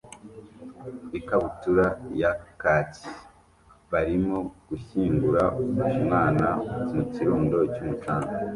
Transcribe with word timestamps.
ikabutura 1.19 1.85
ya 2.21 2.31
khaki 2.61 3.09
barimo 3.91 4.37
gushyingura 4.67 5.43
umwana 5.93 6.47
mukirundo 6.93 7.57
cyumucanga 7.73 8.33